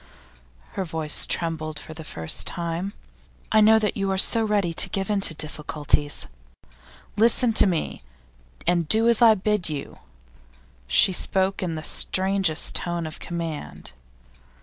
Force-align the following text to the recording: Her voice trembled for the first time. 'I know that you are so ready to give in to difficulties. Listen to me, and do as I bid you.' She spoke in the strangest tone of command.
Her 0.71 0.83
voice 0.83 1.27
trembled 1.27 1.77
for 1.77 1.93
the 1.93 2.03
first 2.03 2.47
time. 2.47 2.93
'I 3.51 3.61
know 3.61 3.77
that 3.77 3.95
you 3.95 4.09
are 4.09 4.17
so 4.17 4.43
ready 4.43 4.73
to 4.73 4.89
give 4.89 5.11
in 5.11 5.21
to 5.21 5.35
difficulties. 5.35 6.25
Listen 7.17 7.53
to 7.53 7.67
me, 7.67 8.01
and 8.65 8.87
do 8.87 9.07
as 9.07 9.21
I 9.21 9.35
bid 9.35 9.69
you.' 9.69 9.99
She 10.87 11.13
spoke 11.13 11.61
in 11.61 11.75
the 11.75 11.83
strangest 11.83 12.73
tone 12.73 13.05
of 13.05 13.19
command. 13.19 13.91